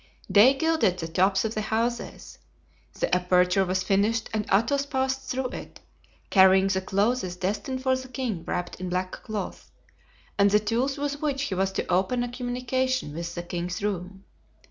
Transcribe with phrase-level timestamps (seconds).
[0.31, 2.39] Day gilded the tops of the houses.
[2.99, 5.79] The aperture was finished and Athos passed through it,
[6.31, 9.69] carrying the clothes destined for the king wrapped in black cloth,
[10.39, 14.23] and the tools with which he was to open a communication with the king's room.